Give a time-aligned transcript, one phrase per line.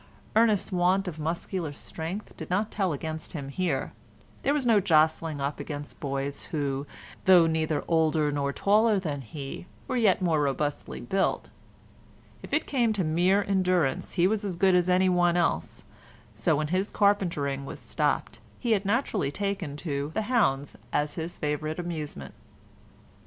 [0.35, 3.93] Ernest's want of muscular strength did not tell against him here;
[4.41, 6.87] there was no jostling up against boys who,
[7.25, 11.51] though neither older nor taller than he, were yet more robustly built;
[12.41, 15.83] if it came to mere endurance he was as good as any one else,
[16.33, 21.37] so when his carpentering was stopped he had naturally taken to "the hounds" as his
[21.37, 22.33] favourite amusement.